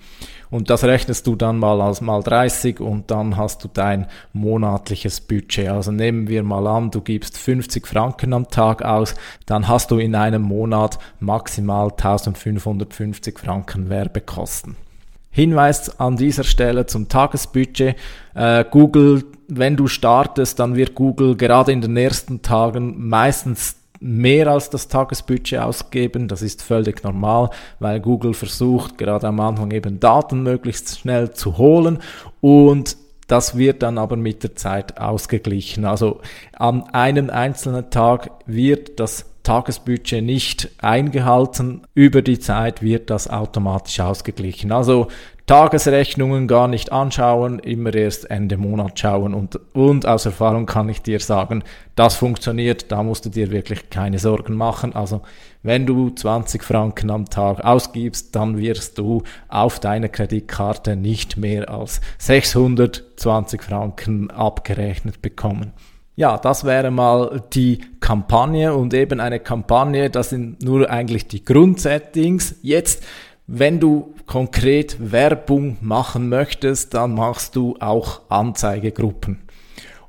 Und 0.50 0.70
das 0.70 0.84
rechnest 0.84 1.26
du 1.26 1.36
dann 1.36 1.58
mal 1.58 1.80
als 1.80 2.00
mal 2.00 2.22
30 2.22 2.80
und 2.80 3.10
dann 3.10 3.36
hast 3.36 3.64
du 3.64 3.68
dein 3.72 4.06
monatliches 4.32 5.20
Budget. 5.20 5.68
Also 5.68 5.92
nehmen 5.92 6.28
wir 6.28 6.42
mal 6.42 6.66
an, 6.66 6.90
du 6.90 7.00
gibst 7.00 7.36
50 7.38 7.86
Franken 7.86 8.32
am 8.32 8.48
Tag 8.48 8.82
aus, 8.82 9.14
dann 9.46 9.68
hast 9.68 9.90
du 9.90 9.98
in 9.98 10.14
einem 10.14 10.42
Monat 10.42 10.98
maximal 11.20 11.90
1550 11.90 13.38
Franken 13.38 13.90
Werbekosten. 13.90 14.76
Hinweis 15.30 16.00
an 16.00 16.16
dieser 16.16 16.44
Stelle 16.44 16.86
zum 16.86 17.08
Tagesbudget. 17.08 17.96
Äh, 18.34 18.64
Google, 18.70 19.24
wenn 19.46 19.76
du 19.76 19.86
startest, 19.86 20.58
dann 20.58 20.74
wird 20.74 20.94
Google 20.94 21.36
gerade 21.36 21.70
in 21.70 21.80
den 21.80 21.96
ersten 21.96 22.42
Tagen 22.42 23.08
meistens 23.08 23.77
mehr 24.00 24.48
als 24.48 24.70
das 24.70 24.88
Tagesbudget 24.88 25.60
ausgeben. 25.60 26.28
Das 26.28 26.42
ist 26.42 26.62
völlig 26.62 27.02
normal, 27.02 27.50
weil 27.80 28.00
Google 28.00 28.34
versucht 28.34 28.98
gerade 28.98 29.28
am 29.28 29.40
Anfang 29.40 29.70
eben 29.70 30.00
Daten 30.00 30.42
möglichst 30.42 30.98
schnell 30.98 31.32
zu 31.32 31.58
holen 31.58 31.98
und 32.40 32.96
das 33.28 33.58
wird 33.58 33.82
dann 33.82 33.98
aber 33.98 34.16
mit 34.16 34.42
der 34.42 34.56
Zeit 34.56 34.98
ausgeglichen. 34.98 35.84
Also 35.84 36.20
an 36.54 36.84
einem 36.94 37.28
einzelnen 37.28 37.90
Tag 37.90 38.30
wird 38.46 38.98
das 38.98 39.26
Tagesbudget 39.42 40.24
nicht 40.24 40.70
eingehalten. 40.78 41.82
Über 41.94 42.22
die 42.22 42.38
Zeit 42.38 42.82
wird 42.82 43.10
das 43.10 43.28
automatisch 43.28 44.00
ausgeglichen. 44.00 44.72
Also 44.72 45.08
Tagesrechnungen 45.48 46.46
gar 46.46 46.68
nicht 46.68 46.92
anschauen, 46.92 47.58
immer 47.58 47.94
erst 47.94 48.30
Ende 48.30 48.58
Monat 48.58 48.98
schauen 48.98 49.32
und, 49.32 49.58
und 49.72 50.06
aus 50.06 50.26
Erfahrung 50.26 50.66
kann 50.66 50.90
ich 50.90 51.00
dir 51.00 51.20
sagen, 51.20 51.64
das 51.94 52.16
funktioniert, 52.16 52.92
da 52.92 53.02
musst 53.02 53.24
du 53.24 53.30
dir 53.30 53.50
wirklich 53.50 53.88
keine 53.88 54.18
Sorgen 54.18 54.54
machen. 54.54 54.94
Also 54.94 55.22
wenn 55.62 55.86
du 55.86 56.10
20 56.10 56.62
Franken 56.62 57.10
am 57.10 57.30
Tag 57.30 57.64
ausgibst, 57.64 58.36
dann 58.36 58.58
wirst 58.58 58.98
du 58.98 59.22
auf 59.48 59.80
deiner 59.80 60.10
Kreditkarte 60.10 60.96
nicht 60.96 61.38
mehr 61.38 61.70
als 61.70 62.02
620 62.18 63.62
Franken 63.62 64.30
abgerechnet 64.30 65.22
bekommen. 65.22 65.72
Ja, 66.14 66.36
das 66.36 66.64
wäre 66.64 66.90
mal 66.90 67.44
die 67.54 67.78
Kampagne 68.00 68.74
und 68.74 68.92
eben 68.92 69.20
eine 69.20 69.38
Kampagne, 69.38 70.10
das 70.10 70.30
sind 70.30 70.60
nur 70.62 70.90
eigentlich 70.90 71.28
die 71.28 71.44
Grundsettings. 71.44 72.56
Jetzt 72.60 73.04
wenn 73.50 73.80
du 73.80 74.14
konkret 74.26 75.10
Werbung 75.10 75.78
machen 75.80 76.28
möchtest, 76.28 76.92
dann 76.92 77.14
machst 77.14 77.56
du 77.56 77.76
auch 77.80 78.20
Anzeigegruppen. 78.28 79.40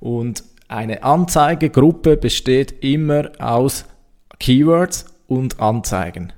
Und 0.01 0.43
eine 0.67 1.03
Anzeigegruppe 1.03 2.17
besteht 2.17 2.83
immer 2.83 3.31
aus 3.39 3.85
Keywords 4.39 5.05
und 5.27 5.61
Anzeigen. 5.61 6.33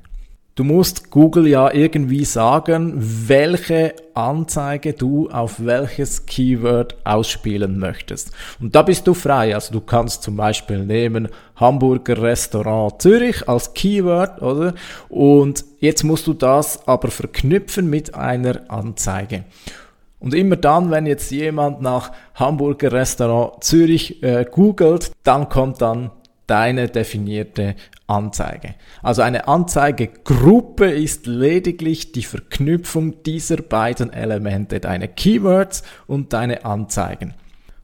Du 0.56 0.66
musst 0.66 1.12
Google 1.12 1.48
ja 1.48 1.74
irgendwie 1.74 2.26
sagen, 2.26 2.94
welche 2.98 3.96
Anzeige 4.14 4.92
du 4.92 5.30
auf 5.30 5.66
welches 5.66 6.26
Keyword 6.26 6.98
ausspielen 7.06 7.80
möchtest. 7.80 8.32
Und 8.60 8.76
da 8.76 8.82
bist 8.82 9.08
du 9.08 9.14
frei. 9.14 9.56
Also 9.56 9.72
du 9.72 9.80
kannst 9.80 10.24
zum 10.24 10.36
Beispiel 10.36 10.86
nehmen 10.86 11.30
Hamburger 11.56 12.22
Restaurant 12.22 13.02
Zürich 13.02 13.48
als 13.48 13.74
Keyword, 13.74 14.42
oder? 14.42 14.74
Und 15.08 15.64
jetzt 15.80 16.04
musst 16.04 16.28
du 16.28 16.34
das 16.34 16.86
aber 16.86 17.12
verknüpfen 17.12 17.90
mit 17.90 18.14
einer 18.14 18.70
Anzeige. 18.70 19.46
Und 20.20 20.34
immer 20.34 20.58
dann, 20.58 20.92
wenn 20.92 21.06
jetzt 21.06 21.32
jemand 21.32 21.82
nach 21.82 22.12
Hamburger 22.36 22.92
Restaurant 22.92 23.64
Zürich 23.64 24.22
äh, 24.22 24.46
googelt, 24.52 25.12
dann 25.24 25.48
kommt 25.48 25.82
dann 25.82 26.12
deine 26.52 26.90
definierte 26.90 27.76
Anzeige. 28.08 28.76
Also 29.02 29.22
eine 29.22 29.48
Anzeigegruppe 29.48 30.92
ist 30.92 31.26
lediglich 31.26 32.12
die 32.12 32.24
Verknüpfung 32.24 33.24
dieser 33.24 33.56
beiden 33.56 34.12
Elemente, 34.12 34.82
deine 34.82 35.08
Keywords 35.08 35.84
und 36.08 36.34
deine 36.34 36.66
Anzeigen. 36.66 37.36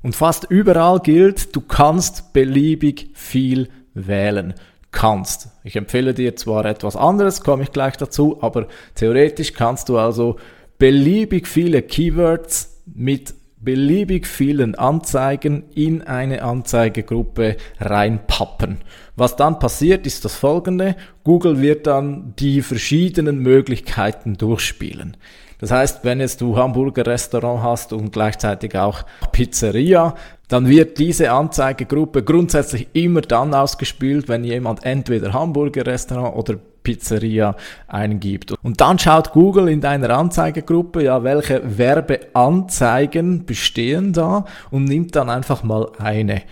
Und 0.03 0.17
fast 0.17 0.51
überall 0.51 0.99
gilt, 0.99 1.55
du 1.55 1.61
kannst 1.61 2.33
beliebig 2.33 3.09
viel 3.13 3.69
wählen. 3.93 4.53
Kannst. 4.91 5.47
Ich 5.63 5.77
empfehle 5.77 6.13
dir 6.13 6.35
zwar 6.35 6.65
etwas 6.65 6.97
anderes, 6.97 7.41
komme 7.41 7.63
ich 7.63 7.71
gleich 7.71 7.95
dazu, 7.95 8.41
aber 8.41 8.67
theoretisch 8.95 9.53
kannst 9.53 9.87
du 9.87 9.97
also 9.97 10.35
beliebig 10.77 11.47
viele 11.47 11.81
Keywords 11.81 12.81
mit 12.85 13.33
beliebig 13.67 14.27
vielen 14.27 14.75
Anzeigen 14.75 15.65
in 15.75 16.01
eine 16.01 16.41
Anzeigegruppe 16.41 17.57
reinpappen. 17.81 18.77
Was 19.17 19.35
dann 19.35 19.59
passiert, 19.59 20.07
ist 20.07 20.23
das 20.23 20.37
folgende. 20.37 20.95
Google 21.25 21.61
wird 21.61 21.85
dann 21.85 22.33
die 22.39 22.61
verschiedenen 22.61 23.39
Möglichkeiten 23.39 24.37
durchspielen. 24.37 25.17
Das 25.59 25.71
heißt, 25.71 26.05
wenn 26.05 26.21
jetzt 26.21 26.39
du 26.39 26.55
Hamburger 26.55 27.05
Restaurant 27.05 27.61
hast 27.61 27.91
und 27.91 28.13
gleichzeitig 28.13 28.77
auch 28.77 29.03
Pizzeria, 29.33 30.15
dann 30.47 30.69
wird 30.69 30.97
diese 30.97 31.31
Anzeigegruppe 31.31 32.23
grundsätzlich 32.23 32.87
immer 32.93 33.19
dann 33.19 33.53
ausgespielt, 33.53 34.29
wenn 34.29 34.45
jemand 34.45 34.85
entweder 34.85 35.33
Hamburger 35.33 35.85
Restaurant 35.85 36.37
oder 36.37 36.57
Pizzeria 36.87 37.57
eingibt. 37.89 38.53
Und 38.63 38.79
dann 38.79 38.97
schaut 38.97 39.33
Google 39.33 39.67
in 39.67 39.81
deiner 39.81 40.09
Anzeigegruppe, 40.11 41.03
ja, 41.03 41.21
welche 41.21 41.77
Werbeanzeigen 41.77 43.45
bestehen 43.45 44.13
da 44.13 44.45
und 44.71 44.85
nimmt 44.85 45.13
dann 45.17 45.29
einfach 45.29 45.63
mal 45.63 45.91
eine. 45.99 46.43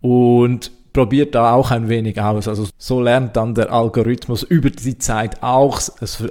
Und 0.00 0.70
probiert 0.94 1.34
da 1.34 1.52
auch 1.52 1.70
ein 1.70 1.90
wenig 1.90 2.20
aus. 2.20 2.48
Also 2.48 2.68
so 2.78 3.00
lernt 3.02 3.36
dann 3.36 3.54
der 3.54 3.70
Algorithmus 3.70 4.42
über 4.42 4.70
die 4.70 4.96
Zeit 4.96 5.42
auch, 5.42 5.80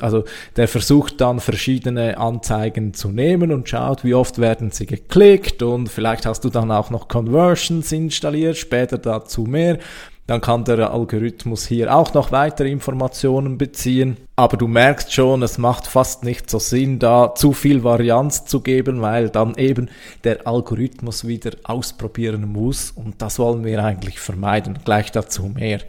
also 0.01 0.23
der 0.55 0.67
versucht 0.67 1.21
dann 1.21 1.39
verschiedene 1.39 2.17
Anzeigen 2.17 2.95
zu 2.95 3.09
nehmen 3.09 3.51
und 3.51 3.69
schaut, 3.69 4.03
wie 4.03 4.15
oft 4.15 4.39
werden 4.39 4.71
sie 4.71 4.87
geklickt 4.87 5.61
und 5.61 5.87
vielleicht 5.87 6.25
hast 6.25 6.43
du 6.45 6.49
dann 6.49 6.71
auch 6.71 6.89
noch 6.89 7.07
Conversions 7.07 7.91
installiert, 7.91 8.57
später 8.57 8.97
dazu 8.97 9.43
mehr 9.43 9.77
dann 10.27 10.41
kann 10.41 10.63
der 10.63 10.91
Algorithmus 10.91 11.65
hier 11.65 11.93
auch 11.93 12.13
noch 12.13 12.31
weitere 12.31 12.69
Informationen 12.69 13.57
beziehen. 13.57 14.17
Aber 14.35 14.57
du 14.57 14.67
merkst 14.67 15.13
schon, 15.13 15.43
es 15.43 15.57
macht 15.57 15.87
fast 15.87 16.23
nicht 16.23 16.49
so 16.49 16.57
Sinn, 16.57 16.99
da 16.99 17.35
zu 17.35 17.53
viel 17.53 17.83
Varianz 17.83 18.45
zu 18.45 18.61
geben, 18.61 19.01
weil 19.01 19.29
dann 19.29 19.55
eben 19.55 19.89
der 20.23 20.47
Algorithmus 20.47 21.27
wieder 21.27 21.51
ausprobieren 21.63 22.51
muss 22.51 22.91
und 22.91 23.21
das 23.21 23.39
wollen 23.39 23.63
wir 23.63 23.83
eigentlich 23.83 24.19
vermeiden. 24.19 24.79
Gleich 24.85 25.11
dazu 25.11 25.43
mehr. 25.43 25.79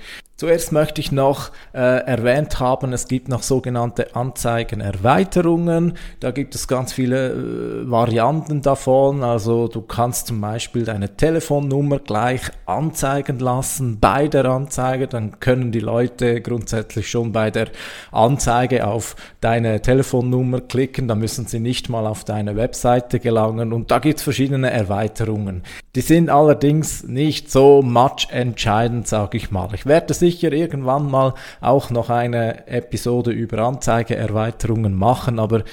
Zuerst 0.42 0.72
möchte 0.72 1.00
ich 1.00 1.12
noch 1.12 1.52
äh, 1.72 1.78
erwähnt 1.78 2.58
haben, 2.58 2.92
es 2.92 3.06
gibt 3.06 3.28
noch 3.28 3.44
sogenannte 3.44 4.16
Anzeigenerweiterungen. 4.16 5.92
Da 6.18 6.32
gibt 6.32 6.56
es 6.56 6.66
ganz 6.66 6.92
viele 6.92 7.30
äh, 7.30 7.88
Varianten 7.88 8.60
davon. 8.60 9.22
Also 9.22 9.68
du 9.68 9.82
kannst 9.82 10.26
zum 10.26 10.40
Beispiel 10.40 10.84
deine 10.84 11.16
Telefonnummer 11.16 12.00
gleich 12.00 12.40
anzeigen 12.66 13.38
lassen 13.38 14.00
bei 14.00 14.26
der 14.26 14.46
Anzeige. 14.46 15.06
Dann 15.06 15.38
können 15.38 15.70
die 15.70 15.78
Leute 15.78 16.40
grundsätzlich 16.40 17.08
schon 17.08 17.30
bei 17.30 17.52
der 17.52 17.68
Anzeige 18.10 18.88
auf 18.88 19.14
deine 19.40 19.80
Telefonnummer 19.80 20.60
klicken. 20.60 21.06
Da 21.06 21.14
müssen 21.14 21.46
sie 21.46 21.60
nicht 21.60 21.88
mal 21.88 22.04
auf 22.04 22.24
deine 22.24 22.56
Webseite 22.56 23.20
gelangen. 23.20 23.72
Und 23.72 23.92
da 23.92 24.00
gibt 24.00 24.18
es 24.18 24.24
verschiedene 24.24 24.72
Erweiterungen. 24.72 25.62
Die 25.94 26.00
sind 26.00 26.30
allerdings 26.30 27.04
nicht 27.04 27.50
so 27.50 27.82
much 27.82 28.28
entscheidend, 28.30 29.06
sage 29.06 29.36
ich 29.36 29.50
mal. 29.50 29.68
Ich 29.74 29.84
werde 29.84 30.14
sicher 30.14 30.50
irgendwann 30.50 31.10
mal 31.10 31.34
auch 31.60 31.90
noch 31.90 32.08
eine 32.08 32.66
Episode 32.66 33.30
über 33.30 33.58
Anzeigeerweiterungen 33.58 34.94
machen, 34.94 35.38
aber 35.38 35.64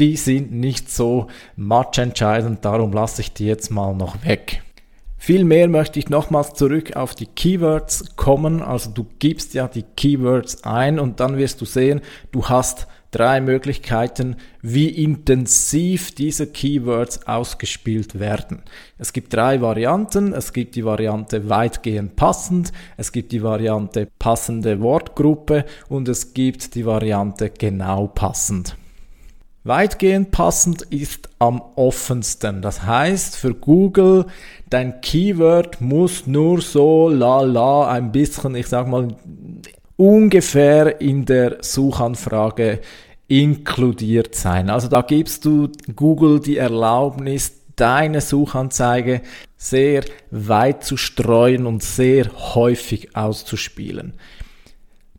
die 0.00 0.16
sind 0.16 0.50
nicht 0.50 0.90
so 0.90 1.28
much 1.54 1.98
entscheidend, 1.98 2.64
darum 2.64 2.92
lasse 2.92 3.20
ich 3.20 3.32
die 3.32 3.46
jetzt 3.46 3.70
mal 3.70 3.94
noch 3.94 4.24
weg. 4.24 4.62
Vielmehr 5.18 5.68
möchte 5.68 5.98
ich 6.00 6.08
nochmals 6.08 6.54
zurück 6.54 6.96
auf 6.96 7.14
die 7.14 7.26
Keywords 7.26 8.16
kommen. 8.16 8.62
Also 8.62 8.90
du 8.90 9.06
gibst 9.18 9.52
ja 9.52 9.68
die 9.68 9.82
Keywords 9.82 10.64
ein 10.64 10.98
und 10.98 11.20
dann 11.20 11.36
wirst 11.36 11.60
du 11.60 11.66
sehen, 11.66 12.00
du 12.32 12.48
hast 12.48 12.88
drei 13.10 13.40
Möglichkeiten, 13.40 14.36
wie 14.62 14.88
intensiv 14.88 16.14
diese 16.14 16.46
Keywords 16.46 17.26
ausgespielt 17.26 18.18
werden. 18.18 18.62
Es 18.98 19.12
gibt 19.12 19.34
drei 19.34 19.60
Varianten. 19.60 20.32
Es 20.32 20.52
gibt 20.52 20.76
die 20.76 20.84
Variante 20.84 21.48
weitgehend 21.48 22.16
passend, 22.16 22.72
es 22.96 23.12
gibt 23.12 23.32
die 23.32 23.42
Variante 23.42 24.08
passende 24.18 24.80
Wortgruppe 24.80 25.64
und 25.88 26.08
es 26.08 26.34
gibt 26.34 26.74
die 26.74 26.86
Variante 26.86 27.50
genau 27.50 28.06
passend. 28.06 28.76
Weitgehend 29.62 30.30
passend 30.30 30.82
ist 30.82 31.28
am 31.38 31.60
offensten. 31.76 32.62
Das 32.62 32.82
heißt 32.82 33.36
für 33.36 33.54
Google, 33.54 34.24
dein 34.70 35.02
Keyword 35.02 35.82
muss 35.82 36.26
nur 36.26 36.62
so 36.62 37.10
la 37.10 37.42
la 37.42 37.88
ein 37.88 38.10
bisschen, 38.10 38.54
ich 38.54 38.68
sag 38.68 38.88
mal, 38.88 39.08
ungefähr 40.00 40.98
in 41.02 41.26
der 41.26 41.58
Suchanfrage 41.60 42.80
inkludiert 43.28 44.34
sein. 44.34 44.70
Also 44.70 44.88
da 44.88 45.02
gibst 45.02 45.44
du 45.44 45.68
Google 45.94 46.40
die 46.40 46.56
Erlaubnis, 46.56 47.52
deine 47.76 48.22
Suchanzeige 48.22 49.20
sehr 49.58 50.04
weit 50.30 50.84
zu 50.84 50.96
streuen 50.96 51.66
und 51.66 51.82
sehr 51.82 52.30
häufig 52.54 53.14
auszuspielen. 53.14 54.14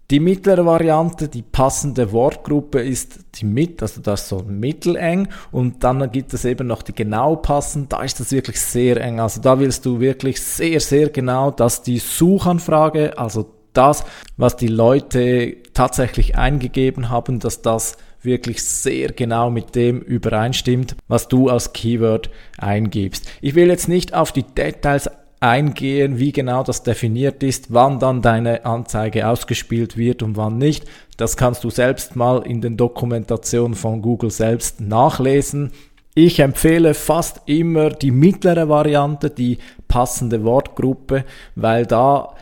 Die 0.10 0.20
mittlere 0.20 0.66
Variante, 0.66 1.30
die 1.30 1.44
passende 1.44 2.12
Wortgruppe 2.12 2.82
ist 2.82 3.20
die 3.36 3.46
mit, 3.46 3.82
also 3.84 4.02
das 4.02 4.24
ist 4.24 4.30
so 4.30 4.40
mitteleng 4.40 5.30
und 5.52 5.84
dann 5.84 6.12
gibt 6.12 6.34
es 6.34 6.44
eben 6.44 6.68
noch 6.68 6.82
die 6.82 6.94
genau 6.94 7.36
passend, 7.36 7.94
da 7.94 8.02
ist 8.02 8.20
das 8.20 8.32
wirklich 8.32 8.60
sehr 8.60 9.00
eng. 9.00 9.20
Also 9.20 9.42
da 9.42 9.60
willst 9.60 9.86
du 9.86 10.00
wirklich 10.00 10.42
sehr, 10.42 10.80
sehr 10.80 11.10
genau, 11.10 11.52
dass 11.52 11.84
die 11.84 12.00
Suchanfrage, 12.00 13.18
also 13.18 13.61
das, 13.74 14.04
was 14.38 14.56
die 14.56 14.68
Leute 14.68 15.58
tatsächlich 15.74 16.38
eingegeben 16.38 17.10
haben, 17.10 17.40
dass 17.40 17.62
das 17.62 17.98
wirklich 18.24 18.64
sehr 18.64 19.12
genau 19.12 19.50
mit 19.50 19.76
dem 19.76 20.00
übereinstimmt, 20.00 20.96
was 21.08 21.28
du 21.28 21.50
als 21.50 21.74
Keyword 21.74 22.30
eingibst. 22.58 23.28
Ich 23.42 23.56
will 23.56 23.68
jetzt 23.68 23.88
nicht 23.88 24.14
auf 24.14 24.32
die 24.32 24.44
Details 24.44 25.10
eingehen, 25.40 26.20
wie 26.20 26.32
genau 26.32 26.64
das 26.64 26.84
definiert 26.84 27.42
ist, 27.42 27.74
wann 27.74 28.00
dann 28.00 28.22
deine 28.22 28.64
Anzeige 28.64 29.28
ausgespielt 29.28 29.98
wird 29.98 30.22
und 30.22 30.38
wann 30.38 30.60
nicht. 30.60 30.86
Das 31.18 31.36
kannst 31.36 31.64
du 31.64 31.72
selbst 31.72 32.16
mal 32.16 32.46
in 32.46 32.62
den 32.62 32.78
Dokumentationen 32.78 33.74
von 33.74 34.02
Google 34.04 34.30
selbst 34.30 34.82
nachlesen. 34.82 35.72
Ich 36.14 36.40
empfehle 36.40 36.94
fast 36.94 37.42
immer 37.48 37.90
die 37.90 38.12
mittlere 38.12 38.70
Variante, 38.70 39.30
die 39.30 39.58
passende 39.88 40.44
Wortgruppe, 40.44 41.26
weil 41.56 41.86
da 41.86 42.36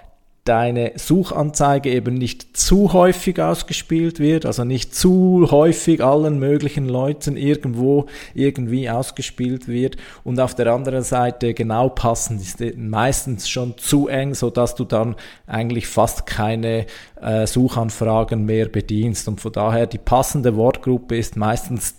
deine 0.50 0.94
Suchanzeige 0.96 1.92
eben 1.92 2.16
nicht 2.16 2.58
zu 2.58 2.92
häufig 2.92 3.40
ausgespielt 3.40 4.20
wird, 4.20 4.48
also 4.48 4.64
nicht 4.64 4.96
zu 4.96 5.48
häufig 5.52 6.04
allen 6.04 6.40
möglichen 6.40 6.90
Leuten 6.90 7.38
irgendwo 7.38 8.08
irgendwie 8.34 8.90
ausgespielt 8.90 9.68
wird 9.68 9.98
und 10.24 10.40
auf 10.40 10.56
der 10.56 10.74
anderen 10.74 11.04
Seite 11.04 11.54
genau 11.54 11.90
passend 11.90 12.42
ist 12.42 12.60
meistens 12.78 13.48
schon 13.48 13.78
zu 13.78 14.08
eng, 14.08 14.34
so 14.34 14.50
dass 14.50 14.74
du 14.74 14.86
dann 14.86 15.16
eigentlich 15.46 15.86
fast 15.88 16.26
keine 16.26 16.88
äh, 17.22 17.46
Suchanfragen 17.46 18.44
mehr 18.44 18.70
bedienst. 18.70 19.28
Und 19.28 19.42
von 19.42 19.52
daher 19.52 19.86
die 19.86 20.00
passende 20.00 20.56
Wortgruppe 20.56 21.16
ist 21.16 21.38
meistens 21.38 21.96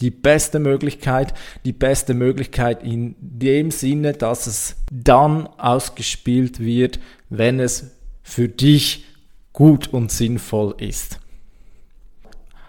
die 0.00 0.10
beste 0.10 0.58
Möglichkeit, 0.58 1.34
die 1.64 1.72
beste 1.72 2.14
Möglichkeit 2.14 2.82
in 2.82 3.14
dem 3.20 3.70
Sinne, 3.70 4.14
dass 4.14 4.46
es 4.46 4.76
dann 4.90 5.46
ausgespielt 5.58 6.60
wird, 6.60 6.98
wenn 7.30 7.60
es 7.60 7.92
für 8.22 8.48
dich 8.48 9.06
gut 9.52 9.88
und 9.88 10.10
sinnvoll 10.10 10.74
ist. 10.78 11.18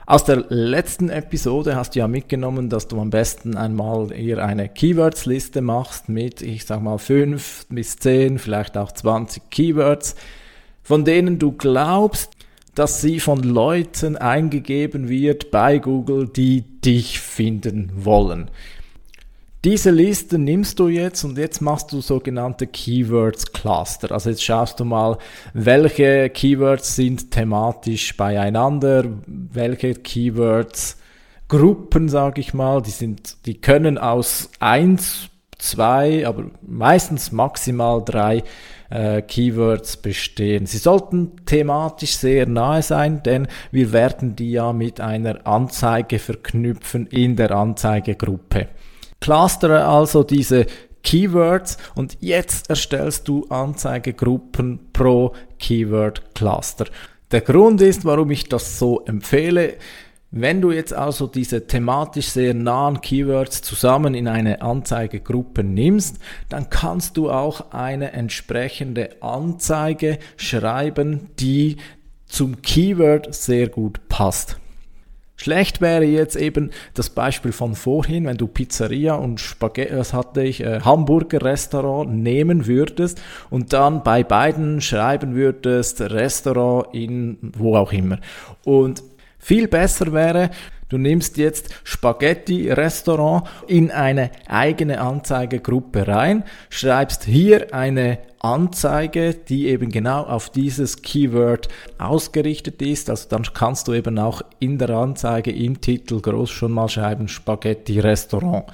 Aus 0.06 0.26
der 0.26 0.46
letzten 0.50 1.10
Episode 1.10 1.76
hast 1.76 1.96
du 1.96 2.00
ja 2.00 2.08
mitgenommen, 2.08 2.70
dass 2.70 2.88
du 2.88 3.00
am 3.00 3.12
besten 3.12 3.56
einmal 3.56 4.12
eher 4.12 4.44
eine 4.46 4.68
Keywords-Liste 4.68 5.62
machst 5.62 6.10
mit, 6.10 6.42
ich 6.42 6.66
sag 6.66 6.82
mal, 6.82 6.98
5 6.98 7.68
bis 7.70 7.96
10, 7.98 8.38
vielleicht 8.38 8.78
auch 8.78 8.92
20 8.92 9.50
Keywords, 9.50 10.16
von 10.84 11.06
denen 11.06 11.40
du 11.40 11.54
glaubst, 11.54 12.32
dass 12.76 13.02
sie 13.02 13.20
von 13.20 13.44
Leuten 13.44 14.18
eingegeben 14.18 15.08
wird 15.08 15.52
bei 15.52 15.78
Google, 15.78 16.28
die 16.28 16.62
dich 16.82 17.20
finden 17.20 17.92
wollen. 17.96 18.50
Diese 19.64 19.92
Liste 19.92 20.40
nimmst 20.40 20.80
du 20.80 20.88
jetzt 20.88 21.24
und 21.24 21.38
jetzt 21.38 21.62
machst 21.62 21.92
du 21.92 22.02
sogenannte 22.02 22.66
Keywords 22.66 23.52
Cluster. 23.52 24.12
Also 24.12 24.32
jetzt 24.32 24.44
schaust 24.44 24.80
du 24.80 24.86
mal, 24.86 25.20
welche 25.54 26.32
Keywords 26.32 26.96
sind 26.96 27.30
thematisch 27.30 28.18
beieinander, 28.18 29.06
welche 29.28 29.94
Keywords 29.94 30.98
Gruppen, 31.48 32.10
sage 32.10 32.42
ich 32.42 32.56
mal, 32.56 32.82
die 32.82 32.90
sind, 32.90 33.46
die 33.46 33.62
können 33.62 34.00
aus 34.00 34.50
eins, 34.60 35.30
zwei, 35.60 36.26
aber 36.26 36.46
meistens 36.62 37.32
maximal 37.32 38.02
drei 38.04 38.44
äh, 38.90 39.22
Keywords 39.22 39.98
bestehen. 39.98 40.66
Sie 40.66 40.80
sollten 40.80 41.46
thematisch 41.46 42.16
sehr 42.16 42.48
nahe 42.48 42.82
sein, 42.82 43.22
denn 43.22 43.48
wir 43.70 43.92
werden 43.92 44.36
die 44.36 44.54
ja 44.54 44.74
mit 44.74 45.02
einer 45.02 45.46
Anzeige 45.46 46.18
verknüpfen 46.18 47.06
in 47.06 47.36
der 47.36 47.52
Anzeigegruppe. 47.52 48.68
Clustere 49.22 49.86
also 49.86 50.24
diese 50.24 50.66
Keywords 51.04 51.78
und 51.96 52.18
jetzt 52.20 52.70
erstellst 52.70 53.28
du 53.28 53.46
Anzeigegruppen 53.50 54.92
pro 54.94 55.34
Keyword 55.60 56.36
Cluster. 56.36 56.86
Der 57.32 57.42
Grund 57.42 57.82
ist, 57.82 58.04
warum 58.04 58.30
ich 58.32 58.50
das 58.50 58.78
so 58.78 59.06
empfehle, 59.06 59.78
wenn 60.32 60.62
du 60.62 60.72
jetzt 60.72 60.94
also 60.94 61.28
diese 61.28 61.68
thematisch 61.68 62.28
sehr 62.28 62.54
nahen 62.54 63.02
Keywords 63.02 63.62
zusammen 63.62 64.14
in 64.14 64.30
eine 64.30 64.62
Anzeigegruppe 64.62 65.64
nimmst, 65.64 66.20
dann 66.48 66.70
kannst 66.70 67.18
du 67.18 67.30
auch 67.30 67.72
eine 67.72 68.14
entsprechende 68.14 69.22
Anzeige 69.22 70.20
schreiben, 70.38 71.32
die 71.38 71.78
zum 72.28 72.62
Keyword 72.62 73.36
sehr 73.36 73.68
gut 73.68 74.08
passt. 74.08 74.61
Schlecht 75.42 75.82
wäre 75.82 76.06
jetzt 76.06 76.36
eben 76.36 76.70
das 76.94 77.10
Beispiel 77.10 77.52
von 77.52 77.74
vorhin, 77.74 78.26
wenn 78.26 78.38
du 78.38 78.46
Pizzeria 78.46 79.16
und 79.16 79.40
Spaghetti, 79.40 79.98
was 79.98 80.14
hatte 80.14 80.44
ich, 80.44 80.64
äh, 80.64 80.82
Hamburger 80.82 81.42
Restaurant 81.42 82.14
nehmen 82.14 82.68
würdest 82.68 83.20
und 83.50 83.74
dann 83.74 84.04
bei 84.04 84.24
beiden 84.24 84.82
schreiben 84.82 85.34
würdest 85.34 86.00
Restaurant 86.00 86.94
in 86.94 87.40
wo 87.58 87.76
auch 87.76 87.92
immer. 87.92 88.20
Und 88.66 89.02
viel 89.40 89.68
besser 89.68 90.14
wäre, 90.14 90.52
du 90.90 91.00
nimmst 91.00 91.38
jetzt 91.38 91.74
Spaghetti 91.86 92.72
Restaurant 92.72 93.46
in 93.66 93.90
eine 93.90 94.30
eigene 94.48 95.02
Anzeigegruppe 95.02 96.08
rein, 96.08 96.44
schreibst 96.70 97.24
hier 97.24 97.74
eine 97.74 98.20
Anzeige, 98.42 99.34
die 99.34 99.68
eben 99.68 99.92
genau 99.92 100.24
auf 100.24 100.50
dieses 100.50 101.02
Keyword 101.02 101.68
ausgerichtet 101.98 102.82
ist. 102.82 103.10
Also 103.10 103.30
dann 103.30 103.44
kannst 103.54 103.88
du 103.88 103.94
eben 103.94 104.18
auch 104.20 104.42
in 104.60 104.78
der 104.78 104.90
Anzeige 104.90 105.52
im 105.52 105.82
Titel 105.82 106.22
groß 106.22 106.50
schon 106.50 106.72
mal 106.72 106.90
schreiben 106.90 107.28
Spaghetti 107.28 108.00
Restaurant. 108.00 108.66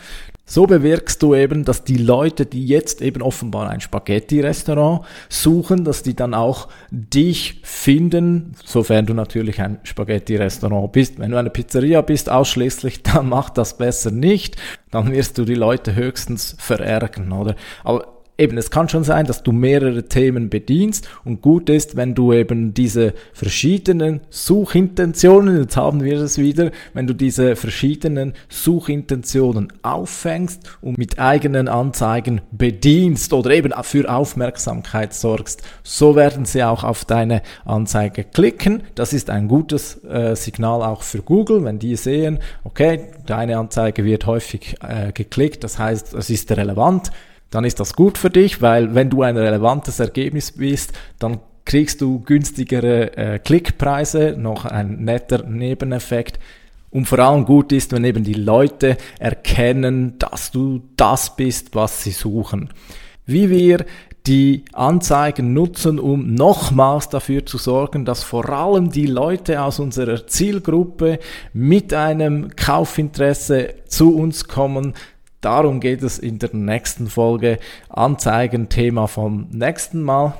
So 0.49 0.65
bewirkst 0.65 1.21
du 1.21 1.35
eben, 1.35 1.65
dass 1.65 1.83
die 1.83 1.97
Leute, 1.97 2.45
die 2.45 2.65
jetzt 2.65 3.01
eben 3.01 3.21
offenbar 3.21 3.69
ein 3.69 3.81
Spaghetti-Restaurant 3.81 5.01
suchen, 5.27 5.83
dass 5.83 6.03
die 6.03 6.15
dann 6.15 6.33
auch 6.33 6.69
dich 6.89 7.59
finden, 7.63 8.55
sofern 8.63 9.05
du 9.05 9.13
natürlich 9.13 9.59
ein 9.59 9.79
Spaghetti-Restaurant 9.83 10.93
bist. 10.93 11.19
Wenn 11.19 11.31
du 11.31 11.37
eine 11.37 11.49
Pizzeria 11.49 11.99
bist 11.99 12.29
ausschließlich, 12.29 13.03
dann 13.03 13.27
mach 13.27 13.49
das 13.49 13.77
besser 13.77 14.09
nicht. 14.11 14.55
Dann 14.89 15.11
wirst 15.11 15.37
du 15.37 15.43
die 15.43 15.53
Leute 15.53 15.95
höchstens 15.95 16.55
verärgern, 16.57 17.33
oder? 17.33 17.55
Aber 17.83 18.16
eben, 18.37 18.57
es 18.57 18.71
kann 18.71 18.89
schon 18.89 19.03
sein, 19.03 19.25
dass 19.25 19.43
du 19.43 19.51
mehrere 19.51 20.03
Themen 20.03 20.49
bedienst 20.49 21.09
und 21.25 21.41
gut 21.41 21.69
ist, 21.69 21.95
wenn 21.95 22.15
du 22.15 22.33
eben 22.33 22.73
diese 22.73 23.13
verschiedenen 23.33 24.21
Suchintentionen, 24.29 25.61
jetzt 25.61 25.77
haben 25.77 26.03
wir 26.03 26.19
es 26.19 26.37
wieder, 26.37 26.71
wenn 26.93 27.07
du 27.07 27.13
diese 27.13 27.55
verschiedenen 27.55 28.33
Suchintentionen 28.49 29.73
auffängst 29.81 30.77
und 30.81 30.97
mit 30.97 31.19
eigenen 31.19 31.67
Anzeigen 31.67 32.41
bedienst 32.51 33.33
oder 33.33 33.51
eben 33.51 33.73
für 33.83 34.11
Aufmerksamkeit 34.11 35.13
sorgst, 35.13 35.63
so 35.83 36.15
werden 36.15 36.45
sie 36.45 36.63
auch 36.63 36.83
auf 36.83 37.05
deine 37.05 37.41
Anzeige 37.65 38.23
klicken. 38.23 38.83
Das 38.95 39.13
ist 39.13 39.29
ein 39.29 39.47
gutes 39.47 40.03
äh, 40.03 40.35
Signal 40.35 40.81
auch 40.83 41.01
für 41.01 41.21
Google, 41.21 41.63
wenn 41.63 41.79
die 41.79 41.95
sehen, 41.95 42.39
okay, 42.63 43.09
deine 43.25 43.57
Anzeige 43.57 44.05
wird 44.05 44.25
häufig 44.25 44.75
äh, 44.81 45.11
geklickt, 45.11 45.63
das 45.63 45.79
heißt, 45.79 46.13
es 46.13 46.29
ist 46.29 46.51
relevant 46.51 47.11
dann 47.49 47.63
ist 47.63 47.79
das 47.79 47.93
gut 47.93 48.17
für 48.17 48.29
dich, 48.29 48.61
weil 48.61 48.95
wenn 48.95 49.09
du 49.09 49.21
ein 49.23 49.37
relevantes 49.37 49.99
Ergebnis 49.99 50.51
bist, 50.51 50.93
dann 51.19 51.39
kriegst 51.65 52.01
du 52.01 52.19
günstigere 52.21 53.17
äh, 53.17 53.39
Klickpreise, 53.39 54.35
noch 54.37 54.65
ein 54.65 55.03
netter 55.03 55.43
Nebeneffekt. 55.43 56.39
Und 56.89 57.05
vor 57.05 57.19
allem 57.19 57.45
gut 57.45 57.73
ist, 57.73 57.91
wenn 57.91 58.05
eben 58.05 58.23
die 58.23 58.33
Leute 58.33 58.97
erkennen, 59.19 60.17
dass 60.19 60.51
du 60.51 60.81
das 60.95 61.35
bist, 61.35 61.75
was 61.75 62.03
sie 62.03 62.11
suchen. 62.11 62.69
Wie 63.25 63.49
wir 63.49 63.85
die 64.27 64.65
Anzeigen 64.73 65.53
nutzen, 65.53 65.99
um 65.99 66.33
nochmals 66.33 67.09
dafür 67.09 67.45
zu 67.45 67.57
sorgen, 67.57 68.03
dass 68.03 68.23
vor 68.23 68.49
allem 68.49 68.91
die 68.91 69.05
Leute 69.05 69.61
aus 69.61 69.79
unserer 69.79 70.27
Zielgruppe 70.27 71.19
mit 71.53 71.93
einem 71.93 72.55
Kaufinteresse 72.55 73.75
zu 73.87 74.15
uns 74.15 74.47
kommen. 74.47 74.93
Darum 75.41 75.79
geht 75.79 76.03
es 76.03 76.17
in 76.19 76.39
der 76.39 76.53
nächsten 76.53 77.07
Folge. 77.07 77.59
Anzeigen 77.89 78.69
Thema 78.69 79.07
vom 79.07 79.47
nächsten 79.51 80.01
Mal. 80.01 80.33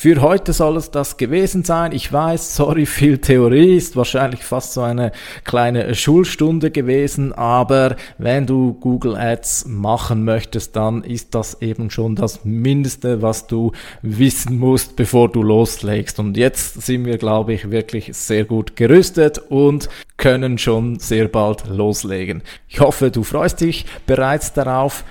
Für 0.00 0.22
heute 0.22 0.52
soll 0.52 0.76
es 0.76 0.92
das 0.92 1.16
gewesen 1.16 1.64
sein. 1.64 1.90
Ich 1.90 2.12
weiß, 2.12 2.54
sorry, 2.54 2.86
viel 2.86 3.18
Theorie 3.18 3.76
ist 3.76 3.96
wahrscheinlich 3.96 4.44
fast 4.44 4.74
so 4.74 4.82
eine 4.82 5.10
kleine 5.42 5.92
Schulstunde 5.96 6.70
gewesen, 6.70 7.32
aber 7.32 7.96
wenn 8.16 8.46
du 8.46 8.74
Google 8.74 9.16
Ads 9.16 9.64
machen 9.66 10.22
möchtest, 10.22 10.76
dann 10.76 11.02
ist 11.02 11.34
das 11.34 11.62
eben 11.62 11.90
schon 11.90 12.14
das 12.14 12.44
Mindeste, 12.44 13.22
was 13.22 13.48
du 13.48 13.72
wissen 14.00 14.56
musst, 14.60 14.94
bevor 14.94 15.32
du 15.32 15.42
loslegst. 15.42 16.20
Und 16.20 16.36
jetzt 16.36 16.80
sind 16.80 17.04
wir, 17.04 17.18
glaube 17.18 17.54
ich, 17.54 17.72
wirklich 17.72 18.16
sehr 18.16 18.44
gut 18.44 18.76
gerüstet 18.76 19.38
und 19.48 19.88
können 20.16 20.58
schon 20.58 21.00
sehr 21.00 21.26
bald 21.26 21.66
loslegen. 21.66 22.44
Ich 22.68 22.78
hoffe, 22.78 23.10
du 23.10 23.24
freust 23.24 23.62
dich 23.62 23.84
bereits 24.06 24.52
darauf. 24.52 25.02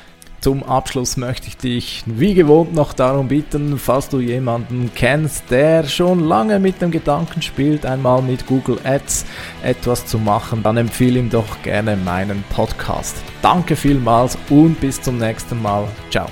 Zum 0.48 0.64
Abschluss 0.64 1.18
möchte 1.18 1.50
ich 1.50 1.58
dich 1.58 2.04
wie 2.06 2.34
gewohnt 2.34 2.74
noch 2.74 2.94
darum 2.94 3.28
bitten, 3.28 3.78
falls 3.78 4.08
du 4.08 4.22
jemanden 4.22 4.90
kennst, 4.96 5.52
der 5.52 5.84
schon 5.84 6.22
lange 6.22 6.58
mit 6.58 6.82
dem 6.82 6.90
Gedanken 6.90 7.42
spielt, 7.42 7.86
einmal 7.86 8.22
mit 8.22 8.48
Google 8.48 8.80
Ads 8.86 9.26
etwas 9.62 10.06
zu 10.06 10.18
machen, 10.18 10.64
dann 10.64 10.78
empfehle 10.78 11.20
ihm 11.20 11.30
doch 11.30 11.62
gerne 11.64 11.98
meinen 11.98 12.46
Podcast. 12.56 13.18
Danke 13.42 13.76
vielmals 13.76 14.38
und 14.50 14.80
bis 14.80 15.02
zum 15.02 15.18
nächsten 15.18 15.62
Mal. 15.62 15.86
Ciao. 16.12 16.30